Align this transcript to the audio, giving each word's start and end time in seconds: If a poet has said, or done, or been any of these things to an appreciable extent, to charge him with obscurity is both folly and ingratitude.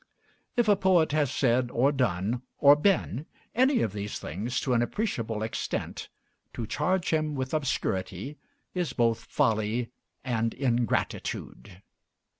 If 0.55 0.67
a 0.67 0.75
poet 0.75 1.11
has 1.11 1.29
said, 1.29 1.69
or 1.69 1.91
done, 1.91 2.41
or 2.57 2.75
been 2.75 3.27
any 3.53 3.83
of 3.83 3.93
these 3.93 4.17
things 4.17 4.59
to 4.61 4.73
an 4.73 4.81
appreciable 4.81 5.43
extent, 5.43 6.09
to 6.55 6.65
charge 6.65 7.11
him 7.13 7.35
with 7.35 7.53
obscurity 7.53 8.39
is 8.73 8.93
both 8.93 9.23
folly 9.25 9.91
and 10.23 10.55
ingratitude. 10.55 11.83